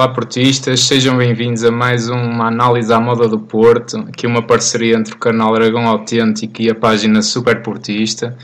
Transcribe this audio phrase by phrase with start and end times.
[0.00, 4.96] Olá portistas, sejam bem-vindos a mais uma análise à moda do Porto, aqui uma parceria
[4.96, 8.34] entre o canal Dragão Autêntico e a página Super Portista.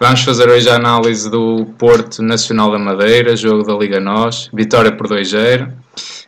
[0.00, 4.90] Vamos fazer hoje a análise do Porto Nacional da Madeira, jogo da Liga NOS, vitória
[4.90, 5.70] por 2-0,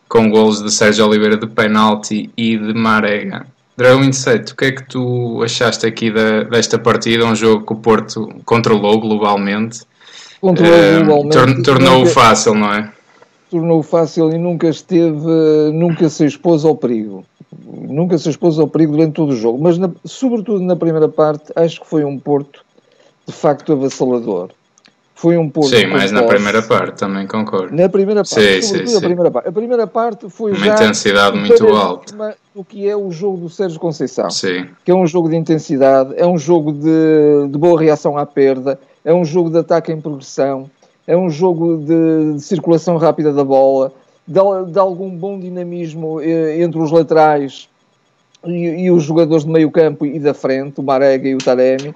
[0.09, 3.45] com golos de Sérgio Oliveira de penalti e de Marega.
[3.77, 7.73] Dragão 27, o que é que tu achaste aqui da, desta partida, um jogo que
[7.73, 9.81] o Porto controlou globalmente?
[10.41, 11.63] Controlou uh, globalmente.
[11.65, 12.93] Tornou-o fácil, não é?
[13.51, 17.25] Tornou fácil e nunca esteve, nunca se expôs ao perigo.
[17.67, 21.53] Nunca se expôs ao perigo durante todo o jogo, mas na, sobretudo na primeira parte,
[21.55, 22.65] acho que foi um Porto
[23.27, 24.51] de facto avassalador.
[25.15, 25.71] Foi um Porto.
[25.71, 27.75] Sim, mas na primeira parte também concordo.
[27.75, 28.97] Na primeira parte, sim, sim, sim.
[28.97, 29.49] A, primeira parte.
[29.49, 32.37] a primeira parte foi uma intensidade muito alta.
[32.55, 34.67] O que é o jogo do Sérgio Conceição, sim.
[34.85, 38.79] que é um jogo de intensidade, é um jogo de, de boa reação à perda,
[39.05, 40.71] é um jogo de ataque em progressão,
[41.07, 43.93] é um jogo de, de circulação rápida da bola,
[44.27, 44.41] de,
[44.73, 47.69] de, algum bom dinamismo eh, entre os laterais
[48.45, 51.95] e, e, os jogadores de meio campo e da frente, o Marega e o Taremi.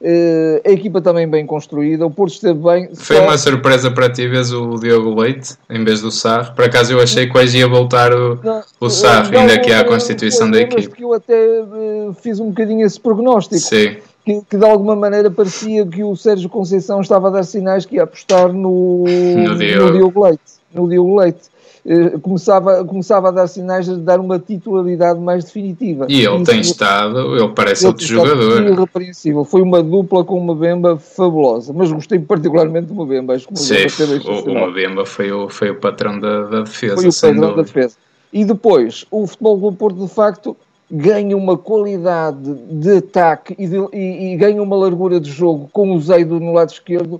[0.00, 2.92] Uh, a equipa também bem construída, o Porto esteve bem.
[2.92, 3.22] Foi só...
[3.22, 6.56] uma surpresa para ti, vês o Diogo Leite em vez do Sarro.
[6.56, 9.72] Por acaso eu achei que hoje ia voltar o, não, o Sarro, não, ainda que
[9.72, 10.96] há a constituição da equipa.
[10.96, 13.60] que eu até uh, fiz um bocadinho esse prognóstico.
[13.60, 17.84] Sim que, que, de alguma maneira parecia que o Sérgio Conceição estava a dar sinais
[17.84, 19.86] que ia apostar no, no, Diogo.
[19.86, 20.42] no Diogo Leite.
[20.72, 21.52] No Diogo Leite.
[21.84, 26.06] Eh, começava, começava a dar sinais de dar uma titularidade mais definitiva.
[26.08, 28.62] E ele tem estado, ele parece ele outro jogador.
[28.62, 29.44] Irrepreensível.
[29.44, 33.34] Foi uma dupla com uma Bemba fabulosa, mas gostei particularmente do Mbemba.
[33.34, 36.94] Acho que o Mbemba, o, Mbemba foi o, foi o patrão da, da defesa.
[36.94, 37.56] Foi o patrão dúvida.
[37.56, 37.96] da defesa.
[38.32, 40.56] E depois, o futebol do Porto, de facto,
[40.92, 45.94] ganha uma qualidade de ataque e, de, e, e, ganha uma largura de jogo com
[45.94, 47.18] o Zeido no lado esquerdo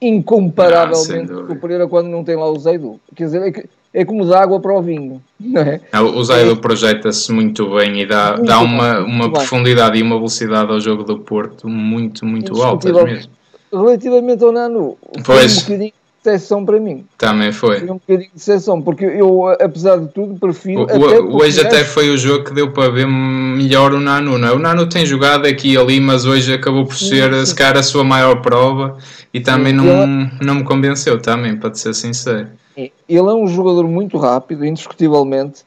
[0.00, 3.00] incomparavelmente ah, superior a quando não tem lá o Zeido.
[3.16, 3.64] Quer dizer, é, que,
[3.94, 5.22] é como dar água para o vinho.
[5.40, 5.80] Não é?
[5.90, 6.56] é o Zeido é.
[6.56, 11.02] projeta-se muito bem e dá, muito dá uma, uma profundidade e uma velocidade ao jogo
[11.02, 13.32] do Porto muito, muito altas mesmo.
[13.72, 15.58] Relativamente ao Nano, pois.
[15.58, 15.92] um bocadinho
[16.22, 17.04] decepção para mim.
[17.16, 17.80] Também foi.
[17.80, 20.82] Foi um bocadinho de decepção, porque eu, apesar de tudo, prefiro.
[20.82, 24.38] O, até hoje até foi o jogo que deu para ver melhor o Nanu.
[24.38, 24.48] Não?
[24.48, 24.52] É?
[24.52, 27.46] O Nanu tem jogado aqui e ali, mas hoje acabou por ser, sim, sim.
[27.46, 28.96] se calhar, a sua maior prova
[29.32, 30.30] e também não, ele...
[30.40, 32.48] não me convenceu, também, para te ser sincero.
[32.76, 35.64] Ele é um jogador muito rápido, indiscutivelmente,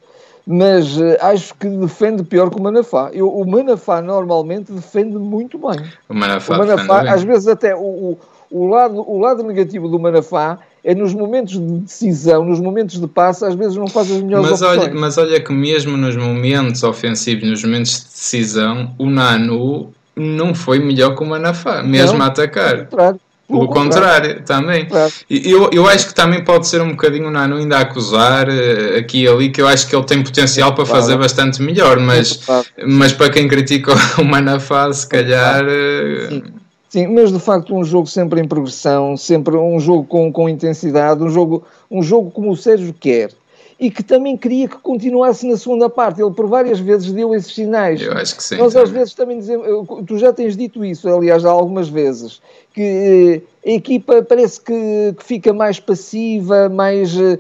[0.48, 3.10] mas uh, acho que defende pior que o Manafá.
[3.14, 5.84] Eu, o Manafá normalmente defende muito bem.
[6.10, 8.20] O Manafá, o Manafá às vezes até o, o
[8.52, 13.46] lado, o lado negativo do Manafá é nos momentos de decisão, nos momentos de passe,
[13.46, 14.80] às vezes não faz as melhores mas opções.
[14.80, 20.54] Olha, mas olha que mesmo nos momentos ofensivos, nos momentos de decisão, o Nanu não
[20.54, 22.88] foi melhor que o Manafá, mesmo não, a atacar.
[22.88, 24.86] Pelo contrário, contrário também.
[24.86, 25.12] Claro.
[25.30, 28.98] Eu, eu acho que também pode ser um bocadinho o Nanu ainda a acusar uh,
[28.98, 32.42] aqui e ali, que eu acho que ele tem potencial para fazer bastante melhor, mas,
[32.88, 35.66] mas para quem critica o Manafá, se calhar.
[35.66, 36.61] Uh,
[36.92, 41.24] Sim, mas de facto um jogo sempre em progressão, sempre um jogo com, com intensidade,
[41.24, 43.32] um jogo, um jogo como o Sérgio quer
[43.80, 46.22] e que também queria que continuasse na segunda parte.
[46.22, 48.02] Ele por várias vezes deu esses sinais.
[48.02, 48.58] Eu acho que sim.
[48.58, 49.66] Nós às vezes também dizemos,
[50.06, 52.42] tu já tens dito isso, aliás, há algumas vezes,
[52.74, 57.18] que eh, a equipa parece que, que fica mais passiva, mais.
[57.18, 57.40] Eh,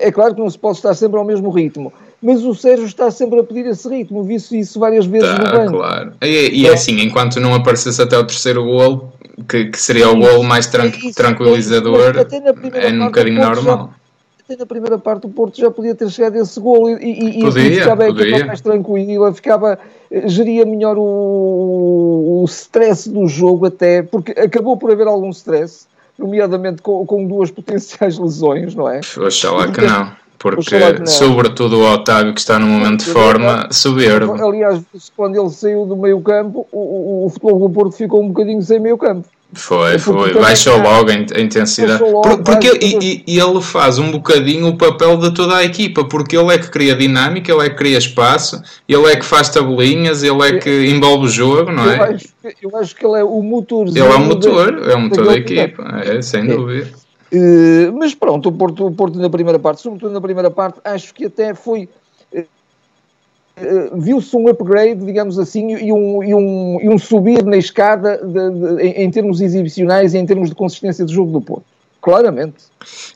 [0.00, 3.10] é claro que não se pode estar sempre ao mesmo ritmo mas o Sérgio está
[3.10, 5.78] sempre a pedir esse ritmo, vi-se isso várias vezes tá, no banco.
[5.78, 6.12] Claro.
[6.22, 9.12] E, e é assim, enquanto não aparecesse até o terceiro gol,
[9.48, 12.14] que, que seria o gol mais tran é tranquilizador,
[12.74, 13.92] é um bocadinho normal.
[14.40, 17.38] Já, até na primeira parte o Porto já podia ter chegado a esse gol e,
[17.38, 18.46] e, podia, e ficava podia.
[18.46, 19.78] mais tranquila, ficava,
[20.10, 25.86] eh, geria melhor o, o stress do jogo até, porque acabou por haver algum stress,
[26.18, 29.00] nomeadamente com, com duas potenciais lesões, não é?
[29.18, 34.32] Oxalá que não porque sobretudo o Otávio que está no momento de forma soberbo.
[34.34, 34.80] Aliás,
[35.16, 38.78] quando ele saiu do meio campo, o, o, futebol do Porto ficou um bocadinho sem
[38.78, 39.26] meio campo.
[39.54, 42.02] Foi, é foi, baixou logo a intensidade.
[42.02, 46.36] Logo, porque ele, e, ele faz um bocadinho o papel de toda a equipa, porque
[46.36, 50.22] ele é que cria dinâmica, ele é que cria espaço, ele é que faz tabelinhas,
[50.22, 51.96] ele é que envolve o jogo, não é?
[51.96, 52.28] Eu acho,
[52.62, 53.88] eu acho que ele é o motor.
[53.88, 57.07] Ele é o motor, é o motor da equipa, é, sem dúvida.
[57.32, 61.12] Uh, mas pronto, o Porto, o Porto na primeira parte, sobretudo na primeira parte, acho
[61.14, 61.88] que até foi.
[62.32, 67.58] Uh, uh, Viu-se um upgrade, digamos assim, e um, e um, e um subir na
[67.58, 71.40] escada de, de, em, em, termos exibicionais e em termos de consistência do jogo do
[71.40, 71.66] Porto.
[72.00, 72.64] Claramente.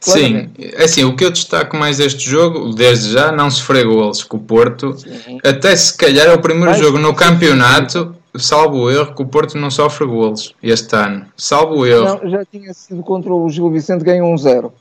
[0.03, 0.51] Claramente.
[0.59, 4.23] Sim, é assim, o que eu destaco mais deste jogo, desde já, não sofrer golos
[4.25, 5.39] com o Porto, Sim.
[5.43, 9.71] até se calhar é o primeiro jogo no campeonato salvo erro, que o Porto não
[9.71, 11.27] sofre golos este ano.
[11.37, 12.05] Salvo erro.
[12.05, 14.73] Não, já tinha sido contra o Gil Vicente, ganhou um zero.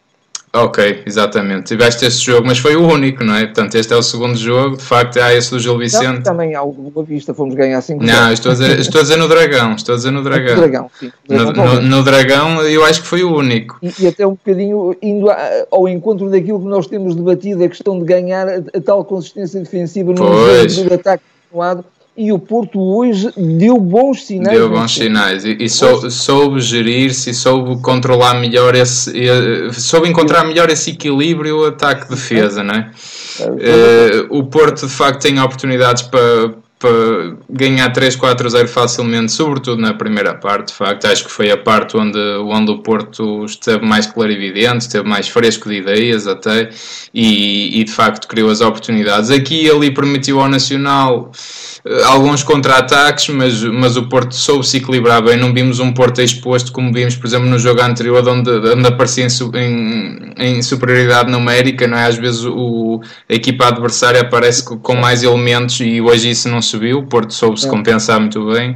[0.53, 1.67] Ok, exatamente.
[1.67, 3.45] Tiveste este jogo, mas foi o único, não é?
[3.45, 4.75] Portanto, este é o segundo jogo.
[4.75, 6.15] De facto, há esse do Gil Vicente.
[6.15, 9.01] Não, também há o Boa Vista, fomos ganhar 5 Não, estou a, dizer, estou a
[9.03, 9.75] dizer no Dragão.
[9.75, 10.55] Estou a dizer no Dragão.
[10.55, 11.11] No Dragão, sim.
[11.29, 13.79] No, no, no, Dragão, eu acho que foi o único.
[13.81, 15.37] E, e até um bocadinho indo a,
[15.71, 19.57] ao encontro daquilo que nós temos debatido, a questão de ganhar a, a tal consistência
[19.57, 21.85] defensiva no jogo de ataque continuado
[22.15, 24.57] e o Porto hoje deu bons sinais.
[24.57, 29.13] Deu bons sinais e, e sou, soube gerir-se e soube controlar melhor esse.
[29.73, 32.91] soube encontrar melhor esse equilíbrio ataque-defesa, não é?
[33.39, 40.33] Uh, o Porto de facto tem oportunidades para, para ganhar 3-4-0 facilmente, sobretudo na primeira
[40.33, 41.05] parte, de facto.
[41.05, 45.69] Acho que foi a parte onde, onde o Porto esteve mais clarividente, esteve mais fresco
[45.69, 46.69] de ideias até,
[47.13, 49.29] e, e de facto criou as oportunidades.
[49.29, 51.31] Aqui ele permitiu ao Nacional
[51.80, 55.37] eh, alguns contra-ataques, mas, mas o Porto soube se equilibrar bem.
[55.37, 59.25] Não vimos um Porto exposto como vimos, por exemplo, no jogo anterior, onde, onde aparecia
[59.25, 61.87] em, em, em superioridade numérica.
[61.87, 62.05] Não é?
[62.05, 66.77] Às vezes o, a equipa adversária aparece com mais elementos e hoje isso não se
[66.77, 66.99] viu.
[66.99, 68.75] O Porto soube-se compensar muito bem.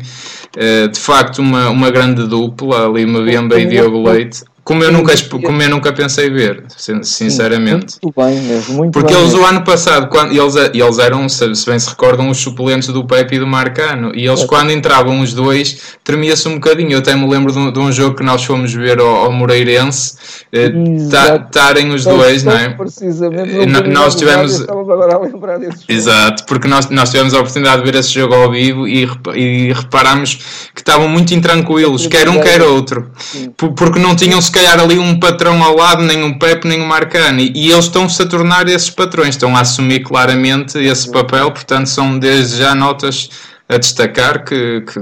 [0.56, 5.14] Uh, de facto, uma, uma grande dupla ali, Mbemba e Diogo Leite como eu, nunca,
[5.30, 6.64] como eu nunca pensei ver,
[7.04, 7.98] sinceramente.
[8.02, 9.46] Muito bem mesmo, muito Porque bem eles mesmo.
[9.46, 13.36] o ano passado, quando, eles, eles eram, se bem se recordam, os suplentes do Pepe
[13.36, 14.48] e do Marcano, e eles é.
[14.48, 16.94] quando entravam os dois, tremia-se um bocadinho.
[16.94, 19.32] Eu até me lembro de um, de um jogo que nós fomos ver ao, ao
[19.32, 20.18] Moreirense,
[20.52, 22.70] estarem eh, os dois, não é?
[22.70, 24.62] Precisamente, eh, nós tivemos.
[24.62, 25.84] Agora a lembrar desse.
[25.88, 29.74] Exato, porque nós, nós tivemos a oportunidade de ver esse jogo ao vivo e, e
[29.74, 30.40] reparámos
[30.74, 33.54] que estavam muito intranquilos, quer um, quer outro, Sim.
[33.56, 36.86] porque não tinham se calhar ali um patrão ao lado, nem um Pepe, nem um
[36.86, 37.52] Marcani.
[37.54, 42.18] E eles estão-se a tornar esses patrões, estão a assumir claramente esse papel, portanto são
[42.18, 43.30] desde já notas
[43.68, 45.00] a destacar que, que,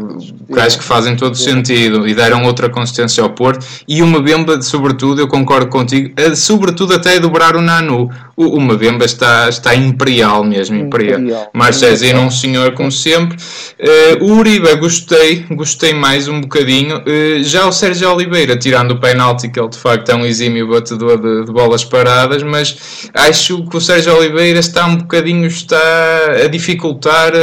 [0.53, 4.61] que acho que fazem todo sentido e deram outra consistência ao Porto e uma Bemba,
[4.61, 8.09] sobretudo, eu concordo contigo, sobretudo até dobrar o Nanu.
[8.35, 11.19] O, o Mabemba está, está imperial mesmo, imperial.
[11.19, 11.51] imperial.
[11.53, 13.37] Marcezinho, um senhor como sempre.
[13.79, 16.97] Uh, o Uribe, gostei, gostei mais um bocadinho.
[16.97, 20.67] Uh, já o Sérgio Oliveira, tirando o penalti, que ele de facto é um exímio
[20.67, 22.75] batedor de, de, bolas paradas, mas
[23.13, 25.77] acho que o Sérgio Oliveira está um bocadinho está
[26.43, 27.33] a dificultar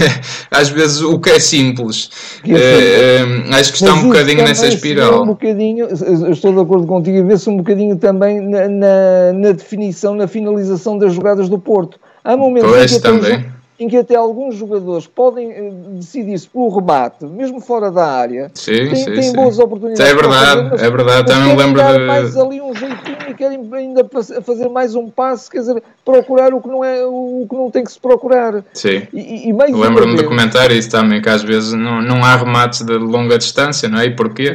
[0.68, 2.10] às vezes o que é simples.
[2.44, 5.22] Uh, acho que está mas um bocadinho nessa espiral.
[5.22, 5.88] Um bocadinho,
[6.30, 11.14] estou de acordo contigo, vê-se um bocadinho também na, na, na definição, na finalização das
[11.14, 11.98] jogadas do Porto.
[12.22, 16.68] Há momentos pois, em que também em que até alguns jogadores podem eh, decidir-se pelo
[16.68, 19.32] remate, mesmo fora da área, sim, têm, sim, sim.
[19.32, 20.12] boas oportunidades.
[20.12, 21.26] É verdade, é verdade.
[21.28, 21.98] Também me lembro de.
[22.06, 22.97] mais ali um jeitinho e
[23.38, 24.04] querem ainda
[24.42, 27.84] fazer mais um passo, quer dizer, procurar o que não, é, o que não tem
[27.84, 28.64] que se procurar.
[28.74, 29.06] Sim.
[29.12, 32.92] E, e Lembro-me de comentar isso também, que às vezes não, não há remates de
[32.94, 34.06] longa distância, não é?
[34.06, 34.52] E porquê?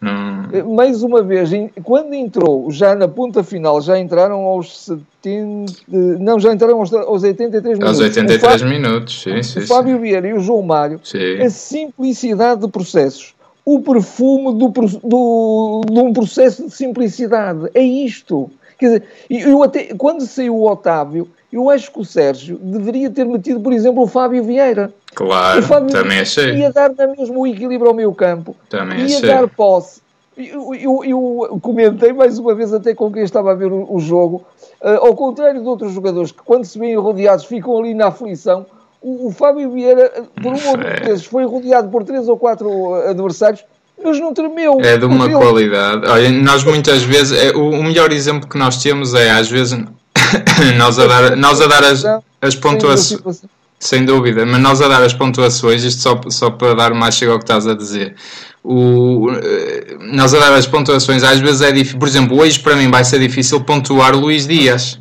[0.00, 0.48] Não...
[0.52, 1.50] Eh, mais uma vez,
[1.84, 5.72] quando entrou, já na ponta final, já entraram aos 70.
[5.88, 8.00] Não, já entraram aos, aos 83 minutos.
[8.00, 9.60] Aos 83 Fábio, minutos, sim, sim.
[9.60, 11.40] O Fábio Vieira e o João Mário, sim.
[11.40, 13.34] a simplicidade de processos,
[13.64, 17.70] o perfume do, do, de um processo de simplicidade.
[17.74, 18.50] É isto.
[18.78, 23.24] Quer dizer, eu até, quando saiu o Otávio, eu acho que o Sérgio deveria ter
[23.24, 24.92] metido, por exemplo, o Fábio Vieira.
[25.14, 26.56] Claro, Fábio também achei.
[26.56, 28.56] Ia dar na mesmo o equilíbrio ao meu campo.
[28.68, 29.28] Também ia achei.
[29.28, 30.02] dar posse.
[30.36, 34.00] Eu, eu, eu, comentei mais uma vez até com quem estava a ver o, o
[34.00, 34.44] jogo,
[34.82, 38.66] uh, ao contrário de outros jogadores que quando se veem rodeados ficam ali na aflição,
[39.04, 40.10] o, o Fábio Vieira,
[40.42, 43.62] por um ou dois vezes, foi rodeado por três ou quatro adversários,
[44.02, 44.80] mas não tremeu.
[44.80, 46.08] É de uma qualidade.
[46.08, 49.78] Olha, nós muitas vezes, é, o, o melhor exemplo que nós temos é às vezes
[50.78, 52.02] nós a dar, nós a dar as,
[52.40, 53.42] as pontuações.
[53.78, 57.32] Sem dúvida, mas nós a dar as pontuações, isto só, só para dar mais chega
[57.32, 58.14] ao que estás a dizer.
[58.62, 61.98] O, eh, nós a dar as pontuações, às vezes é difícil.
[61.98, 64.98] Por exemplo, hoje para mim vai ser difícil pontuar Luís Dias.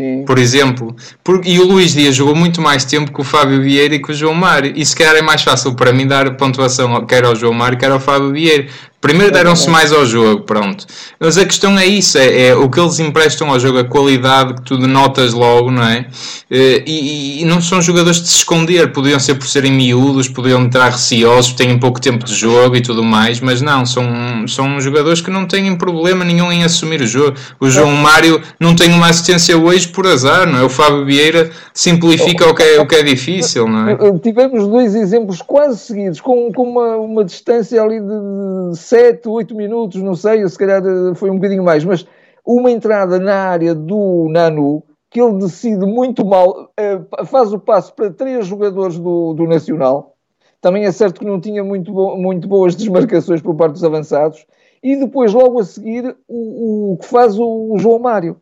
[0.00, 0.24] Sim.
[0.24, 0.96] Por exemplo,
[1.44, 4.14] e o Luís Dias jogou muito mais tempo que o Fábio Vieira e que o
[4.14, 7.52] João Mário, e se calhar é mais fácil para mim dar pontuação quer ao João
[7.52, 8.66] Mário, quer ao Fábio Vieira,
[9.00, 10.84] Primeiro deram-se mais ao jogo, pronto.
[11.18, 14.54] Mas a questão é isso, é, é, o que eles emprestam ao jogo, a qualidade
[14.54, 16.06] que tu denotas logo, não é?
[16.50, 20.60] Eh, e, e, não são jogadores de se esconder, podiam ser por serem miúdos, podiam
[20.60, 25.22] entrar receosos, têm pouco tempo de jogo e tudo mais, mas não, são, são jogadores
[25.22, 27.38] que não têm problema nenhum em assumir o jogo.
[27.58, 30.62] O João Mário não tem uma assistência hoje por azar, não é?
[30.62, 33.96] O Fábio Vieira simplifica o que é, o que é difícil, não é?
[34.22, 40.02] Tivemos dois exemplos quase seguidos, com, com uma, uma distância ali de 7, 8 minutos,
[40.02, 42.04] não sei, se calhar eh, foi um bocadinho mais, mas
[42.44, 47.94] uma entrada na área do Nanu, que ele decide muito mal, eh, faz o passo
[47.94, 50.16] para três jogadores do, do Nacional.
[50.60, 54.44] Também é certo que não tinha muito, bo muito boas desmarcações por parte dos avançados.
[54.82, 58.40] e depois, logo a seguir, o, o que faz o, o João Mário.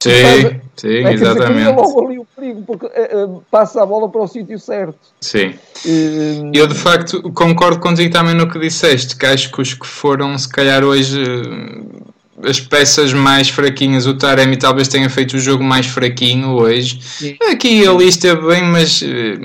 [0.00, 1.58] Sim, sim, é, exatamente.
[1.58, 4.98] Dizer, logo ali o perigo, porque uh, passa a bola para o sítio certo.
[5.20, 5.54] Sim.
[5.84, 9.86] Uh, Eu, de facto, concordo contigo também no que disseste, que acho que os que
[9.86, 11.20] foram, se calhar, hoje
[12.42, 14.06] as peças mais fraquinhas.
[14.06, 16.98] O Taremi talvez tenha feito o jogo mais fraquinho hoje.
[17.00, 17.36] Sim.
[17.50, 19.38] Aqui ele esteve bem, mas eh,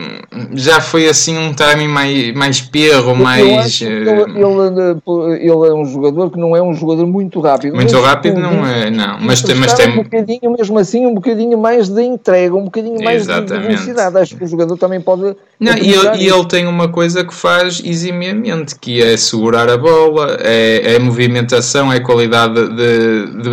[0.53, 3.81] já foi assim um Taremi mais, mais perro, mais.
[3.81, 7.75] Eh, ele, ele, ele, é um jogador que não é um jogador muito rápido.
[7.75, 9.19] Muito rápido não é, não.
[9.19, 9.89] Mas, tem, mas tem.
[9.89, 13.62] Um bocadinho, mesmo assim, um bocadinho mais de entrega, um bocadinho mais Exatamente.
[13.62, 14.17] de velocidade.
[14.17, 15.35] Acho que o jogador também pode.
[15.59, 19.77] Não, e ele, e ele, tem uma coisa que faz eximiamente, que é segurar a
[19.77, 22.82] bola, é, é movimentação, é qualidade de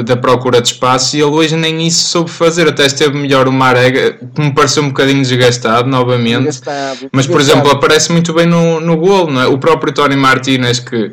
[0.04, 2.68] da procura de espaço e ele hoje nem isso soube fazer.
[2.68, 6.44] Até esteve melhor o Marega, que me pareceu um bocadinho desgastado novamente.
[6.44, 9.46] Desgastado, mas, por exemplo, aparece muito bem no, no gol, não é?
[9.46, 11.12] O próprio Tony Martinez que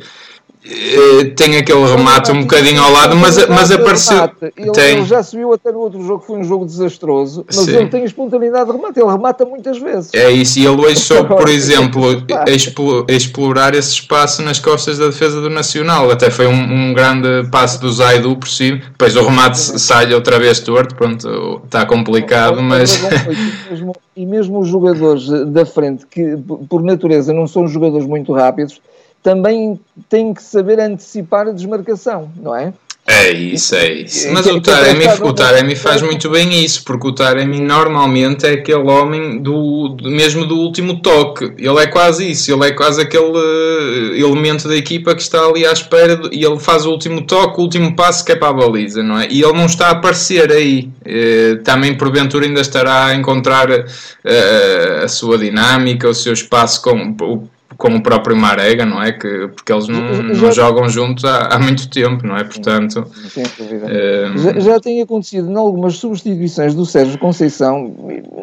[1.35, 4.29] tem aquele remate um bocadinho ao lado, mas, mas apareceu.
[4.57, 4.97] Ele, tem.
[4.97, 7.75] ele já subiu até no outro jogo, que foi um jogo desastroso, mas Sim.
[7.75, 10.13] ele tem espontaneidade de remate, ele remata muitas vezes.
[10.13, 12.23] É isso, e ele hoje soube, por exemplo,
[13.07, 16.09] explorar esse espaço nas costas da defesa do Nacional.
[16.11, 20.39] Até foi um, um grande passe do Zaidu por cima, depois o remate sai outra
[20.39, 22.99] vez torto, pronto, está complicado, mas.
[24.17, 26.35] E mesmo os jogadores da frente, que
[26.67, 28.81] por natureza não são jogadores muito rápidos
[29.27, 32.71] também tem que saber antecipar a desmarcação, não é?
[33.05, 34.31] É isso, é isso.
[34.31, 38.89] Mas o Taremi, o Taremi faz muito bem isso, porque o Taremi normalmente é aquele
[38.89, 41.43] homem do, mesmo do último toque.
[41.57, 45.65] Ele é quase isso, ele é quase aquele uh, elemento da equipa que está ali
[45.65, 48.53] à espera e ele faz o último toque, o último passo que é para a
[48.53, 49.27] baliza, não é?
[49.29, 50.89] E ele não está a aparecer aí.
[51.05, 57.13] Uh, também porventura ainda estará a encontrar uh, a sua dinâmica, o seu espaço com
[57.77, 59.11] o com o próprio Marega, não é?
[59.11, 62.43] Que, porque eles não, não jogam juntos há, há, muito tempo, não é?
[62.43, 63.05] Portanto.
[63.29, 63.85] Sem dúvida.
[63.85, 64.37] Uh...
[64.37, 67.93] Já, já, tem acontecido em algumas substituições do Sérgio Conceição,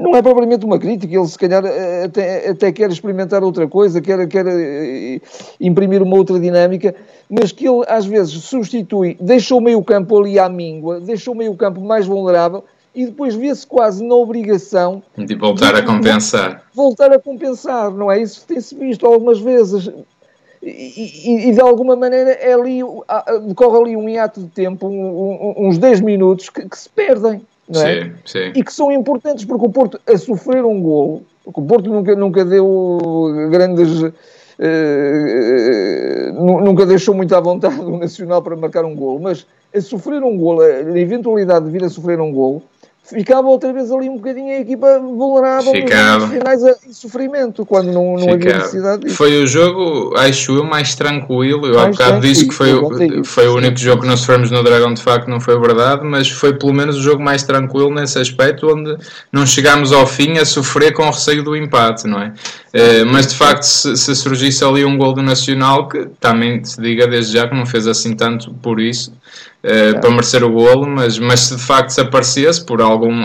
[0.00, 4.00] não é propriamente uma crítica, ele se calhar eh, até, até quer experimentar outra coisa,
[4.00, 5.20] quer, quer eh,
[5.60, 6.94] imprimir uma outra dinâmica,
[7.28, 11.36] mas que ele às vezes substitui, deixou o meio campo ali à míngua, deixou o
[11.36, 12.64] meio campo mais vulnerável
[12.94, 16.62] e depois vê-se quase na obrigação de voltar de, a compensar.
[16.72, 18.22] Voltar a compensar, não é?
[18.22, 19.90] Isso tem-se visto algumas vezes.
[20.62, 20.68] E,
[21.26, 22.80] e, e, de alguma maneira é ali,
[23.46, 27.42] decorre ali um hiato de tempo, um, um, uns 10 minutos, que, que, se perdem.
[27.68, 27.74] É?
[28.04, 28.52] Sim, sim.
[28.54, 32.14] E que são importantes porque o Porto, a sofrer um gol, porque o Porto nunca,
[32.14, 34.02] nunca deu grandes.
[34.56, 36.32] Uh,
[36.62, 40.38] nunca deixou muito à vontade o Nacional para marcar um gol, mas a sofrer um
[40.38, 42.62] gol, a eventualidade de vir a sofrer um gol,
[43.04, 46.26] ficava outra vez ali um bocadinho a equipa vulnerável ficava.
[46.28, 49.16] finais em sofrimento, quando não, não havia necessidade disso.
[49.16, 51.66] Foi o jogo, acho eu, mais tranquilo.
[51.66, 52.73] Eu há bocado disse que foi,
[53.25, 56.30] foi o único jogo que nós sofremos no Dragão, de facto não foi verdade, mas
[56.30, 58.96] foi pelo menos o jogo mais tranquilo nesse aspecto, onde
[59.30, 62.28] não chegámos ao fim a sofrer com o receio do empate, não é?
[62.75, 66.80] Uh, mas de facto, se, se, surgisse ali um gol do Nacional, que também se
[66.80, 69.12] diga desde já que não fez assim tanto por isso,
[69.64, 73.25] uh, para merecer o golo, mas, mas se de facto se aparecesse, por algum.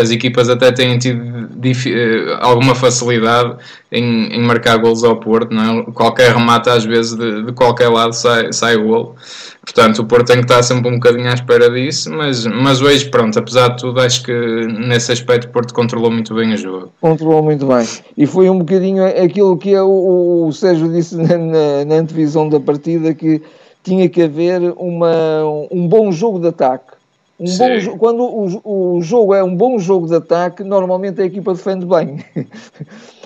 [0.00, 3.56] As equipas até têm tido uh, alguma facilidade
[3.92, 5.82] em, em marcar golos ao Porto, não é?
[5.92, 9.16] Qualquer remate, às vezes, de, de qualquer lado sai, sai golo.
[9.62, 13.08] Portanto, o Porto tem que estar sempre um bocadinho à espera disso, mas, mas hoje,
[13.10, 16.92] pronto, apesar de tudo, acho que nesse aspecto o Porto controlou muito bem o jogo.
[17.00, 17.86] Controlou muito bem.
[18.16, 22.48] E foi um bocadinho aquilo que é o, o Sérgio disse na, na, na antevisão
[22.48, 23.42] da partida, que
[23.82, 26.92] tinha que haver uma, um bom jogo de ataque.
[27.38, 31.54] Um bom, quando o, o jogo é um bom jogo de ataque, normalmente a equipa
[31.54, 32.22] defende bem.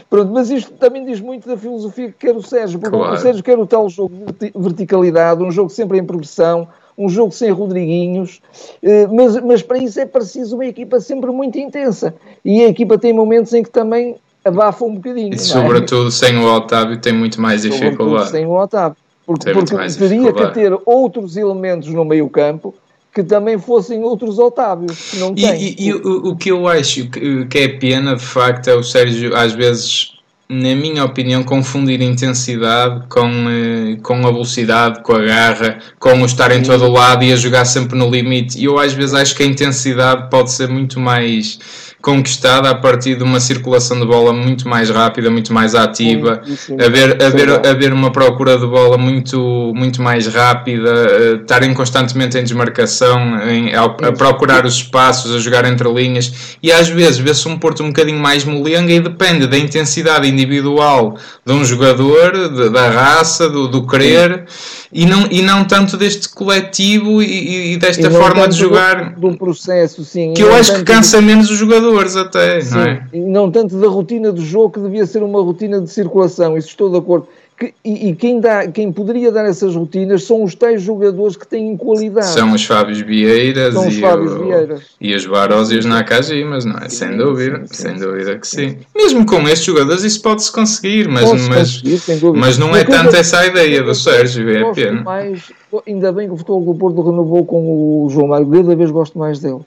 [0.09, 3.15] Pronto, mas isto também diz muito da filosofia que quer o Sérgio, porque claro.
[3.15, 7.33] o Sérgio quer o tal jogo de verticalidade, um jogo sempre em progressão, um jogo
[7.33, 8.41] sem Rodriguinhos,
[8.81, 12.15] eh, mas, mas para isso é preciso uma equipa sempre muito intensa.
[12.45, 15.33] E a equipa tem momentos em que também abafa um bocadinho.
[15.33, 15.39] E é?
[15.39, 16.13] sobretudo é?
[16.13, 18.31] sem o Otávio tem muito mais dificuldade.
[18.31, 18.97] Sem o Otávio.
[19.27, 22.75] Porque, porque teria que ter outros elementos no meio campo
[23.15, 25.63] que também fossem outros Otávios, que não e, tem.
[25.63, 28.83] E, e o, o, que eu acho que, que é pena, de facto, é o
[28.83, 30.15] Sérgio, às vezes,
[30.49, 36.27] na minha opinião, confundir intensidade com, eh, com a velocidade, com a garra, com o
[36.27, 38.59] estar em todo o lado e a jogar sempre no limite.
[38.59, 43.17] E eu, às vezes, acho que a intensidade pode ser muito mais conquistada a partir
[43.17, 46.43] de uma circulação de bola muito mais rápida, muito mais ativa,
[46.79, 52.43] haver, haver, haver uma procura de bola muito, muito mais rápida, uh, estarem constantemente em
[52.43, 57.49] desmarcação, em, a, a, procurar os espaços, a jogar entre linhas, e às vezes vê-se
[57.49, 62.69] um Porto um bocadinho mais molenga e depende da intensidade individual de um jogador, de,
[62.69, 64.45] da raça, do, do querer.
[64.47, 64.75] Sim.
[64.93, 69.15] e não, e não tanto deste coletivo e, e desta e forma de jogar.
[69.15, 70.35] do, do, processo, sim.
[70.35, 71.25] Que eu acho que cansa de...
[71.25, 71.63] menos os
[71.95, 73.07] jogadores até, sim, não é?
[73.13, 76.69] E não tanto da rotina do jogo que devia ser uma rotina de circulação, isso
[76.69, 77.27] estou de acordo.
[77.57, 81.47] Que, e, e quem, dá, quem poderia dar essas rotinas são os tais jogadores que
[81.47, 82.27] têm qualidade.
[82.27, 84.83] São os Fábios Vieiras, os e, Fábios o, Vieiras.
[85.01, 86.89] e os Barós e os Nakajimas, não é?
[86.89, 88.79] Sim, sem dúvida, sim, sim, sem dúvida que sim.
[88.93, 93.39] Mesmo com estes jogadores isso pode-se conseguir, mas, mas, conseguir, mas não é tanto essa
[93.39, 95.03] a ideia do Sérgio, é pena.
[95.03, 95.53] Mais,
[95.87, 99.17] ainda bem que o Futebol do Porto renovou com o João Mário, cada vez gosto
[99.17, 99.61] mais dele.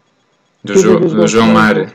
[0.62, 1.90] Do, jo, do João Mário.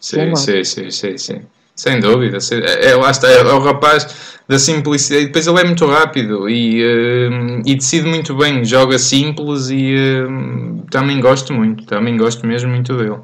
[0.00, 1.40] Sim, sim, sim, sim, sim.
[1.74, 2.38] Sem dúvida.
[2.52, 4.06] É, é, lá está, é, é o rapaz
[4.48, 5.26] da simplicidade.
[5.26, 10.86] Depois ele é muito rápido e, uh, e decide muito bem, joga simples e uh,
[10.90, 13.16] também gosto muito, também gosto mesmo muito dele.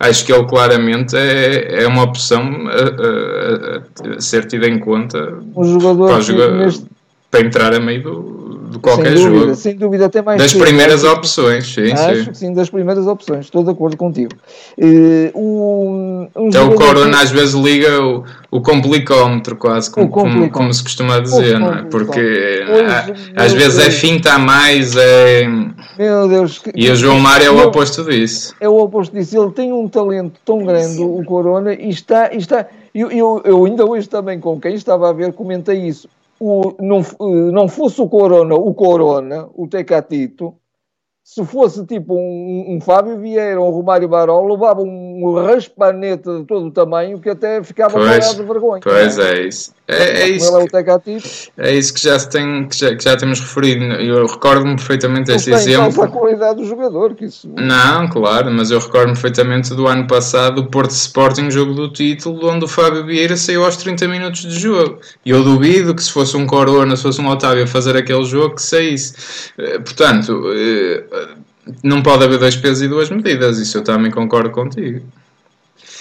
[0.00, 5.38] Acho que ele claramente é, é uma opção a, a, a ser tida em conta
[5.54, 6.86] um jogador para, jogar, neste...
[7.30, 8.41] para entrar a meio do,
[8.72, 9.54] de qualquer sem dúvida, jogo.
[9.54, 12.30] Sem dúvida, até mais Das primeiras opções, sim, Acho sim.
[12.30, 14.32] que sim, das primeiras opções, estou de acordo contigo.
[14.78, 20.50] Uh, um, um então o Corona às vezes liga o, o complicómetro, quase, como, como,
[20.50, 21.82] como, se costuma dizer, não é?
[21.84, 22.64] Porque
[23.36, 25.46] às vezes é finta a mais, é.
[25.98, 26.58] Meu Deus.
[26.58, 28.54] Que, e o João Mário é o oposto disso.
[28.60, 29.40] É o oposto disso.
[29.40, 32.32] Ele tem um talento tão grande, o Corona, e está.
[32.32, 36.08] E está eu, eu, eu ainda hoje também, com quem estava a ver, comentei isso
[36.42, 40.54] o, não, eh, não fosse o Corona, o Corona, o Tecatito,
[41.22, 46.44] se fosse tipo um, um Fábio Vieira ou um Romário Barol, levava um raspanete de
[46.44, 48.80] todo o tamanho que até ficava pois, de vergonha.
[48.82, 49.72] Pois é, é isso.
[49.92, 50.56] É, é isso.
[50.56, 51.22] É, que,
[51.58, 53.84] é isso que já, tem, que já, que já temos referido.
[53.84, 56.02] Eu recordo-me perfeitamente deste exemplo.
[56.02, 57.14] a qualidade do jogador.
[57.14, 57.48] Que isso...
[57.56, 62.48] Não, claro, mas eu recordo-me perfeitamente do ano passado, o Porto Sporting, jogo do título,
[62.48, 64.98] onde o Fábio Vieira saiu aos 30 minutos de jogo.
[65.24, 68.24] E eu duvido que se fosse um Corona, se fosse um Otávio a fazer aquele
[68.24, 69.14] jogo, que saísse.
[69.58, 71.04] Eh, portanto, eh,
[71.82, 73.58] não pode haver dois pesos e duas medidas.
[73.58, 75.02] Isso eu também concordo contigo.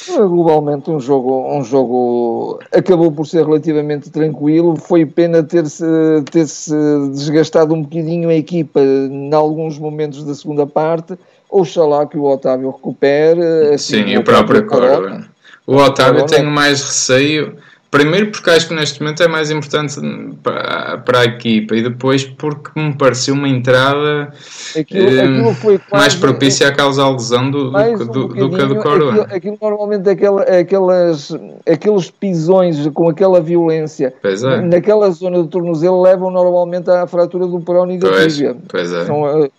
[0.07, 4.75] Globalmente um jogo, um jogo acabou por ser relativamente tranquilo.
[4.75, 5.85] Foi pena ter-se
[6.31, 6.73] ter -se
[7.11, 11.17] desgastado um bocadinho a equipa em alguns momentos da segunda parte.
[11.49, 13.73] Oxalá que o Otávio recupere.
[13.73, 15.29] Assim, Sim, e o próprio Corona.
[15.67, 17.57] O Otávio tem mais receio
[17.91, 19.99] Primeiro porque acho que neste momento é mais importante
[20.41, 24.31] para, para a equipa e depois porque me pareceu uma entrada
[24.79, 28.65] aquilo, eh, aquilo quase, mais propícia a causar lesão do, do, do, do, que a
[28.65, 29.23] do Corona.
[29.23, 31.37] Aquilo, aquilo normalmente aquela, aquelas,
[31.69, 34.61] aqueles pisões com aquela violência é.
[34.61, 38.55] naquela zona do tornozelo levam normalmente à fratura do perono e da tibia.
[38.69, 39.05] Pois é.
[39.05, 39.49] São, eh,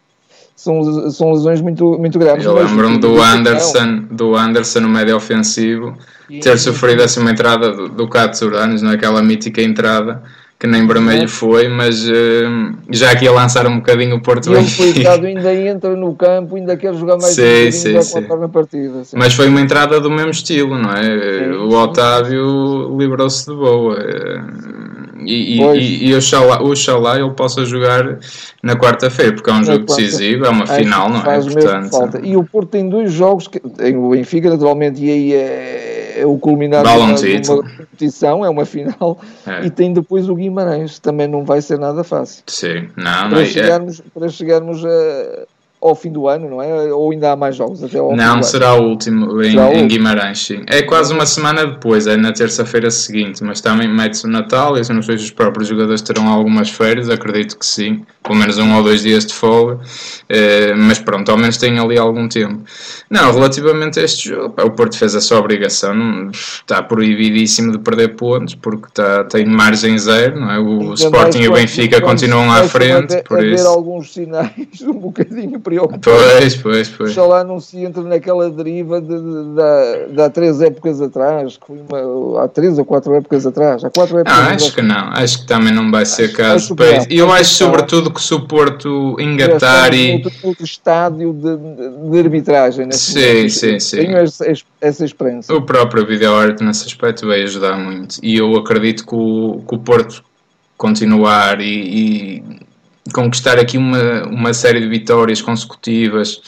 [0.57, 2.47] são, são lesões muito, muito graves.
[2.47, 5.95] Eu lembro-me do Anderson, do Anderson no médio ofensivo
[6.40, 9.23] ter sofrido assim uma entrada do, do Katsuranos, naquela é?
[9.23, 10.23] mítica entrada
[10.62, 12.12] que nem vermelho foi, mas uh,
[12.88, 16.77] já aqui a lançar um bocadinho o Porto e ele ainda entra no campo, ainda
[16.77, 18.21] quer jogar mais sim, um sim, sim.
[18.21, 19.03] na partida.
[19.03, 19.16] Sim.
[19.18, 21.03] Mas foi uma entrada do mesmo estilo, não é?
[21.03, 23.99] Sim, o Otávio livrou-se de boa.
[25.25, 28.18] E, e, e, e oxalá, oxalá ele possa jogar
[28.62, 31.40] na quarta-feira, porque é um jogo decisivo, é uma final, não é?
[31.40, 32.21] Portanto...
[32.23, 36.27] E o Porto tem dois jogos, que, tem o Benfica, naturalmente, e aí é, é
[36.27, 39.66] o culminar de uma, uma competição, é uma final, é.
[39.66, 42.42] e tem depois o Guimarães, também não vai ser nada fácil.
[42.46, 44.03] Sim, não, para não é- chegarmos, é...
[44.14, 45.46] Para chegarmos a
[45.83, 46.92] ao fim do ano, não é?
[46.92, 50.62] Ou ainda há mais jogos até ao Não, será o último em, em, Guimarães, sim.
[50.68, 54.81] É quase uma semana depois, é na terça-feira seguinte, mas também mete-se o Natal, e
[54.81, 58.58] eu não sei se os próprios jogadores terão algumas férias, acredito que sim, pelo menos
[58.58, 59.80] um ou dois dias de folga,
[60.28, 62.62] eh, mas pronto, ao menos tem ali algum tempo.
[63.11, 68.16] Não, relativamente a este jogo, o Porto fez a sua obrigação, está proibidíssimo de perder
[68.16, 70.58] pontos, porque está, tem margem zero, não é?
[70.58, 73.66] O Sporting e o Benfica continuam à frente, por isso.
[73.66, 77.11] alguns sinais um bocadinho Pois, pois, pois.
[77.11, 81.66] Oxalá não se entra naquela deriva de, de, de, de, há três épocas atrás, que
[81.66, 83.85] foi uma, há três ou quatro épocas atrás.
[83.85, 86.74] Há quatro épocas ah, acho que não, acho que também não vai ser acho, caso.
[86.78, 90.12] Acho e eu acho, sobretudo, que se o Porto engatar e.
[90.12, 92.90] Outro, outro estádio de, de arbitragem?
[92.92, 93.96] Sim, sim, sim.
[93.96, 94.46] Tenho essa,
[94.81, 95.55] essa experiência.
[95.55, 98.18] O próprio vídeo arte nesse aspecto vai ajudar muito.
[98.22, 100.22] E eu acredito que o, que o Porto
[100.77, 106.40] continuar e, e conquistar aqui uma, uma série de vitórias consecutivas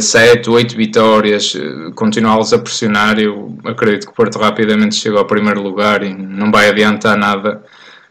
[0.00, 5.26] 7, 8 vitórias, uh, continuá-los a pressionar, eu acredito que o Porto rapidamente chega ao
[5.26, 7.62] primeiro lugar e não vai adiantar nada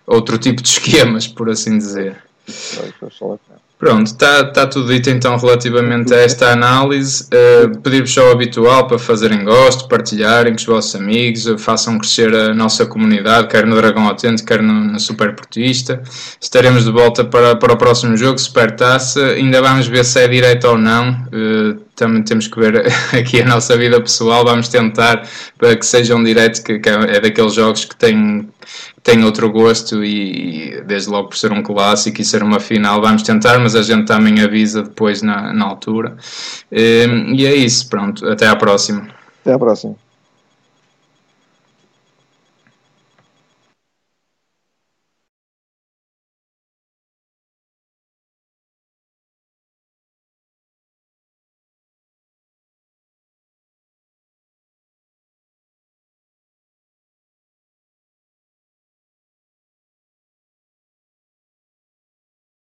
[0.06, 2.18] outro tipo de esquemas, por assim dizer.
[3.78, 7.26] Pronto, está tá tudo dito então relativamente a esta análise.
[7.26, 11.98] Uh, Pedir-vos só o habitual para fazerem gosto, partilharem com os vossos amigos, uh, façam
[12.00, 16.02] crescer a nossa comunidade, quer no Dragão Autêntico, quer no, no Super Portista.
[16.40, 19.22] Estaremos de volta para, para o próximo jogo, Super Taça.
[19.32, 21.12] Ainda vamos ver se é direito ou não.
[21.34, 24.44] Uh, também temos que ver aqui a nossa vida pessoal.
[24.44, 25.28] Vamos tentar
[25.58, 28.48] para que seja um direto, que, que é daqueles jogos que tem
[29.04, 33.22] tem outro gosto e, desde logo por ser um clássico e ser uma final vamos
[33.22, 36.18] tentar, mas a gente também avisa depois na, na altura.
[36.72, 37.06] E,
[37.36, 39.08] e é isso, pronto, até à próxima.
[39.42, 39.96] Até à próxima.